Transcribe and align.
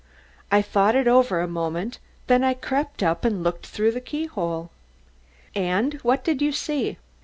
I 0.51 0.63
thought 0.63 0.95
it 0.95 1.07
over 1.07 1.41
a 1.41 1.47
moment, 1.47 1.99
then 2.25 2.43
I 2.43 2.55
crept 2.55 3.03
up 3.03 3.23
and 3.23 3.43
looked 3.43 3.67
through 3.67 3.91
the 3.91 4.01
keyhole." 4.01 4.71
"And 5.53 5.93
what 6.01 6.23
did 6.23 6.41
you 6.41 6.51
see?" 6.51 6.97